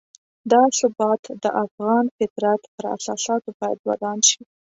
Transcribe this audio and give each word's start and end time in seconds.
دا 0.51 0.61
ثبات 0.79 1.21
د 1.43 1.45
افغان 1.63 2.05
فطرت 2.17 2.61
پر 2.75 2.83
اساساتو 2.95 3.49
باید 3.59 3.79
ودان 3.89 4.17
شي. 4.29 4.41